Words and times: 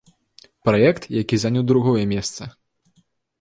Праект, 0.69 1.05
які 1.17 1.39
заняў 1.43 1.67
другое 1.73 2.03
месца. 2.15 2.49